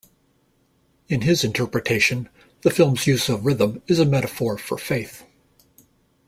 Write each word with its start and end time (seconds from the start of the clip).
In 1.09 1.21
his 1.21 1.43
interpretation, 1.43 2.27
the 2.63 2.71
film's 2.71 3.05
use 3.05 3.29
of 3.29 3.45
rhythm 3.45 3.83
is 3.85 3.99
a 3.99 4.05
metaphor 4.07 4.57
for 4.57 4.75
faith. 4.79 5.25